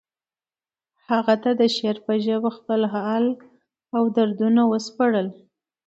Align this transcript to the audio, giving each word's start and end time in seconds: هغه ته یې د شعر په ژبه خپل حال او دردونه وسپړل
هغه 1.07 1.33
ته 1.43 1.49
یې 1.53 1.57
د 1.59 1.61
شعر 1.75 1.97
په 2.05 2.13
ژبه 2.25 2.49
خپل 2.57 2.81
حال 2.93 3.25
او 3.95 4.03
دردونه 4.15 4.61
وسپړل 4.71 5.27